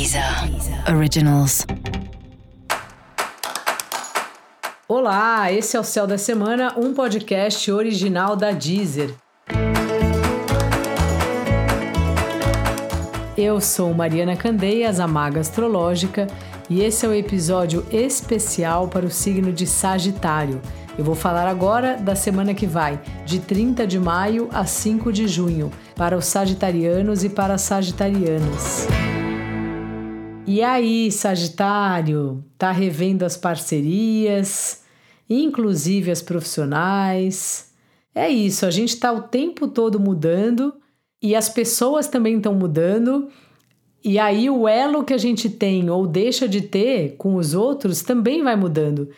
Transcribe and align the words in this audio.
Deezer 0.00 0.24
Originals. 0.96 1.66
Olá, 4.88 5.52
esse 5.52 5.76
é 5.76 5.80
o 5.80 5.84
Céu 5.84 6.06
da 6.06 6.16
Semana, 6.16 6.72
um 6.78 6.94
podcast 6.94 7.70
original 7.70 8.34
da 8.34 8.50
Deezer. 8.50 9.14
Eu 13.36 13.60
sou 13.60 13.92
Mariana 13.92 14.36
Candeias, 14.36 15.00
a 15.00 15.06
Maga 15.06 15.40
Astrológica, 15.40 16.26
e 16.70 16.80
esse 16.80 17.04
é 17.04 17.08
o 17.10 17.12
episódio 17.12 17.84
especial 17.92 18.88
para 18.88 19.04
o 19.04 19.10
signo 19.10 19.52
de 19.52 19.66
Sagitário. 19.66 20.62
Eu 20.96 21.04
vou 21.04 21.14
falar 21.14 21.46
agora 21.46 21.98
da 21.98 22.16
semana 22.16 22.54
que 22.54 22.66
vai, 22.66 22.98
de 23.26 23.38
30 23.38 23.86
de 23.86 23.98
maio 23.98 24.48
a 24.50 24.64
5 24.64 25.12
de 25.12 25.28
junho, 25.28 25.70
para 25.94 26.16
os 26.16 26.24
sagitarianos 26.24 27.22
e 27.22 27.28
para 27.28 27.52
as 27.52 27.60
sagitarianas. 27.60 28.88
E 30.52 30.64
aí, 30.64 31.12
Sagitário, 31.12 32.44
tá 32.58 32.72
revendo 32.72 33.24
as 33.24 33.36
parcerias, 33.36 34.82
inclusive 35.28 36.10
as 36.10 36.22
profissionais? 36.22 37.72
É 38.12 38.28
isso, 38.28 38.66
a 38.66 38.70
gente 38.72 38.96
tá 38.96 39.12
o 39.12 39.22
tempo 39.22 39.68
todo 39.68 40.00
mudando 40.00 40.74
e 41.22 41.36
as 41.36 41.48
pessoas 41.48 42.08
também 42.08 42.38
estão 42.38 42.52
mudando. 42.52 43.28
E 44.02 44.18
aí 44.18 44.50
o 44.50 44.66
elo 44.66 45.04
que 45.04 45.14
a 45.14 45.18
gente 45.18 45.48
tem 45.48 45.88
ou 45.88 46.04
deixa 46.04 46.48
de 46.48 46.62
ter 46.62 47.14
com 47.16 47.36
os 47.36 47.54
outros 47.54 48.02
também 48.02 48.42
vai 48.42 48.56
mudando. 48.56 49.08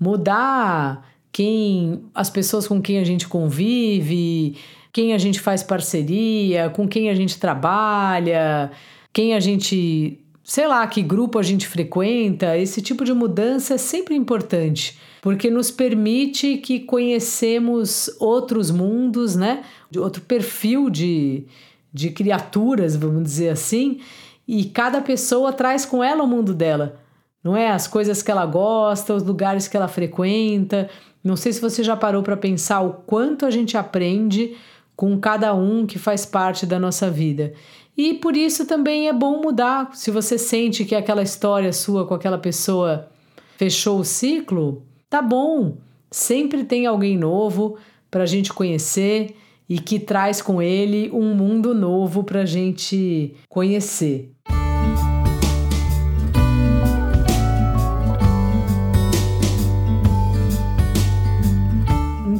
Mudar 0.00 1.06
quem 1.30 2.02
as 2.14 2.30
pessoas 2.30 2.66
com 2.66 2.80
quem 2.80 2.98
a 2.98 3.04
gente 3.04 3.28
convive, 3.28 4.56
quem 4.90 5.12
a 5.12 5.18
gente 5.18 5.38
faz 5.38 5.62
parceria, 5.62 6.70
com 6.70 6.88
quem 6.88 7.10
a 7.10 7.14
gente 7.14 7.38
trabalha, 7.38 8.70
quem 9.12 9.34
a 9.34 9.40
gente 9.40 10.24
sei 10.48 10.66
lá, 10.66 10.86
que 10.86 11.02
grupo 11.02 11.38
a 11.38 11.42
gente 11.42 11.68
frequenta, 11.68 12.56
esse 12.56 12.80
tipo 12.80 13.04
de 13.04 13.12
mudança 13.12 13.74
é 13.74 13.76
sempre 13.76 14.14
importante, 14.14 14.98
porque 15.20 15.50
nos 15.50 15.70
permite 15.70 16.56
que 16.56 16.80
conhecemos 16.80 18.08
outros 18.18 18.70
mundos, 18.70 19.36
né? 19.36 19.62
De 19.90 19.98
outro 19.98 20.22
perfil 20.22 20.88
de, 20.88 21.44
de 21.92 22.08
criaturas, 22.08 22.96
vamos 22.96 23.24
dizer 23.24 23.50
assim, 23.50 24.00
e 24.46 24.64
cada 24.64 25.02
pessoa 25.02 25.52
traz 25.52 25.84
com 25.84 26.02
ela 26.02 26.24
o 26.24 26.26
mundo 26.26 26.54
dela, 26.54 26.98
não 27.44 27.54
é? 27.54 27.68
As 27.68 27.86
coisas 27.86 28.22
que 28.22 28.30
ela 28.30 28.46
gosta, 28.46 29.12
os 29.12 29.22
lugares 29.22 29.68
que 29.68 29.76
ela 29.76 29.86
frequenta. 29.86 30.88
Não 31.22 31.36
sei 31.36 31.52
se 31.52 31.60
você 31.60 31.84
já 31.84 31.94
parou 31.94 32.22
para 32.22 32.38
pensar 32.38 32.80
o 32.80 32.94
quanto 32.94 33.44
a 33.44 33.50
gente 33.50 33.76
aprende 33.76 34.56
com 34.96 35.18
cada 35.20 35.52
um 35.54 35.84
que 35.84 35.98
faz 35.98 36.24
parte 36.24 36.64
da 36.64 36.78
nossa 36.78 37.10
vida. 37.10 37.52
E 37.98 38.14
por 38.14 38.36
isso 38.36 38.64
também 38.64 39.08
é 39.08 39.12
bom 39.12 39.40
mudar. 39.42 39.90
Se 39.94 40.12
você 40.12 40.38
sente 40.38 40.84
que 40.84 40.94
aquela 40.94 41.20
história 41.20 41.72
sua 41.72 42.06
com 42.06 42.14
aquela 42.14 42.38
pessoa 42.38 43.08
fechou 43.56 43.98
o 43.98 44.04
ciclo, 44.04 44.86
tá 45.10 45.20
bom. 45.20 45.78
Sempre 46.08 46.62
tem 46.62 46.86
alguém 46.86 47.18
novo 47.18 47.76
para 48.08 48.22
a 48.22 48.26
gente 48.26 48.52
conhecer 48.52 49.34
e 49.68 49.80
que 49.80 49.98
traz 49.98 50.40
com 50.40 50.62
ele 50.62 51.10
um 51.12 51.34
mundo 51.34 51.74
novo 51.74 52.22
para 52.22 52.42
a 52.42 52.46
gente 52.46 53.34
conhecer. 53.48 54.32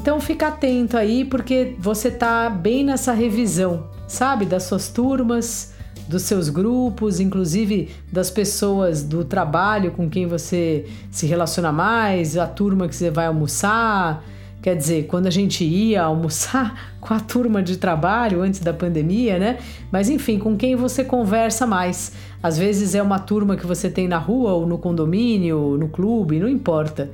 Então 0.08 0.18
fica 0.22 0.48
atento 0.48 0.96
aí 0.96 1.22
porque 1.22 1.76
você 1.78 2.10
tá 2.10 2.48
bem 2.48 2.82
nessa 2.82 3.12
revisão 3.12 3.84
sabe? 4.06 4.46
Das 4.46 4.62
suas 4.62 4.88
turmas, 4.88 5.74
dos 6.08 6.22
seus 6.22 6.48
grupos, 6.48 7.20
inclusive 7.20 7.90
das 8.10 8.30
pessoas 8.30 9.02
do 9.02 9.22
trabalho 9.22 9.90
com 9.90 10.08
quem 10.08 10.26
você 10.26 10.86
se 11.10 11.26
relaciona 11.26 11.70
mais, 11.70 12.38
a 12.38 12.46
turma 12.46 12.88
que 12.88 12.96
você 12.96 13.10
vai 13.10 13.26
almoçar. 13.26 14.24
Quer 14.62 14.76
dizer, 14.76 15.06
quando 15.08 15.26
a 15.26 15.30
gente 15.30 15.62
ia 15.62 16.04
almoçar 16.04 16.94
com 17.02 17.12
a 17.12 17.20
turma 17.20 17.62
de 17.62 17.76
trabalho 17.76 18.40
antes 18.40 18.60
da 18.60 18.72
pandemia, 18.72 19.38
né? 19.38 19.58
Mas 19.92 20.08
enfim, 20.08 20.38
com 20.38 20.56
quem 20.56 20.74
você 20.74 21.04
conversa 21.04 21.66
mais. 21.66 22.12
Às 22.42 22.56
vezes 22.56 22.94
é 22.94 23.02
uma 23.02 23.18
turma 23.18 23.58
que 23.58 23.66
você 23.66 23.90
tem 23.90 24.08
na 24.08 24.16
rua, 24.16 24.54
ou 24.54 24.66
no 24.66 24.78
condomínio, 24.78 25.76
no 25.76 25.88
clube, 25.88 26.40
não 26.40 26.48
importa. 26.48 27.10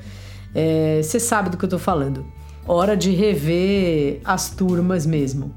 É, 0.54 1.00
você 1.02 1.18
sabe 1.18 1.50
do 1.50 1.56
que 1.56 1.64
eu 1.64 1.68
tô 1.68 1.78
falando. 1.80 2.24
Hora 2.66 2.96
de 2.96 3.10
rever 3.10 4.20
as 4.24 4.50
turmas 4.50 5.04
mesmo 5.04 5.54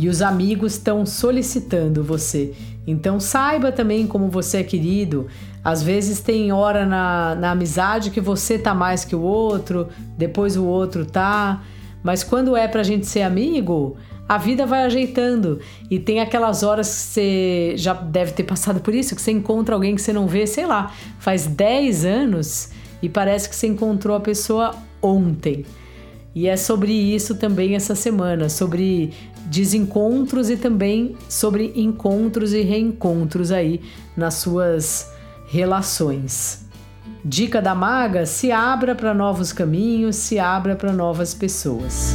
e 0.00 0.08
os 0.08 0.22
amigos 0.22 0.72
estão 0.72 1.04
solicitando 1.04 2.02
você. 2.02 2.54
Então 2.86 3.20
saiba 3.20 3.70
também 3.70 4.06
como 4.06 4.30
você 4.30 4.56
é 4.56 4.62
querido. 4.62 5.26
Às 5.62 5.82
vezes 5.82 6.20
tem 6.20 6.50
hora 6.52 6.86
na, 6.86 7.34
na 7.34 7.50
amizade 7.50 8.10
que 8.10 8.18
você 8.18 8.58
tá 8.58 8.74
mais 8.74 9.04
que 9.04 9.14
o 9.14 9.20
outro, 9.20 9.88
depois 10.16 10.56
o 10.56 10.64
outro 10.64 11.04
tá. 11.04 11.62
Mas 12.02 12.24
quando 12.24 12.56
é 12.56 12.66
pra 12.66 12.82
gente 12.82 13.06
ser 13.06 13.20
amigo, 13.20 13.98
a 14.26 14.38
vida 14.38 14.64
vai 14.64 14.84
ajeitando. 14.84 15.60
E 15.90 15.98
tem 15.98 16.20
aquelas 16.20 16.62
horas 16.62 16.88
que 16.88 16.94
você 16.94 17.72
já 17.76 17.92
deve 17.92 18.32
ter 18.32 18.44
passado 18.44 18.80
por 18.80 18.94
isso, 18.94 19.14
que 19.14 19.20
você 19.20 19.32
encontra 19.32 19.74
alguém 19.74 19.94
que 19.94 20.00
você 20.00 20.14
não 20.14 20.26
vê, 20.26 20.46
sei 20.46 20.64
lá, 20.64 20.94
faz 21.18 21.46
10 21.46 22.06
anos 22.06 22.70
e 23.02 23.08
parece 23.10 23.50
que 23.50 23.54
você 23.54 23.66
encontrou 23.66 24.16
a 24.16 24.20
pessoa 24.20 24.74
ontem. 25.02 25.66
E 26.34 26.46
é 26.46 26.56
sobre 26.56 26.92
isso 26.92 27.34
também 27.34 27.74
essa 27.74 27.94
semana, 27.94 28.48
sobre 28.48 29.12
desencontros 29.46 30.48
e 30.48 30.56
também 30.56 31.16
sobre 31.28 31.72
encontros 31.74 32.52
e 32.52 32.62
reencontros 32.62 33.50
aí 33.50 33.80
nas 34.16 34.34
suas 34.34 35.12
relações. 35.48 36.66
Dica 37.24 37.60
da 37.60 37.74
maga: 37.74 38.24
se 38.26 38.52
abra 38.52 38.94
para 38.94 39.12
novos 39.12 39.52
caminhos, 39.52 40.16
se 40.16 40.38
abra 40.38 40.76
para 40.76 40.92
novas 40.92 41.34
pessoas. 41.34 42.14